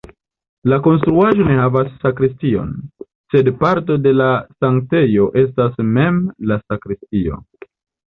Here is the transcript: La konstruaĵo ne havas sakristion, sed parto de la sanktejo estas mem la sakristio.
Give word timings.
La 0.71 0.77
konstruaĵo 0.87 1.45
ne 1.49 1.57
havas 1.59 1.91
sakristion, 2.05 2.73
sed 3.35 3.53
parto 3.61 4.01
de 4.09 4.17
la 4.19 4.33
sanktejo 4.61 5.31
estas 5.47 5.81
mem 5.95 6.23
la 6.55 6.63
sakristio. 6.67 7.43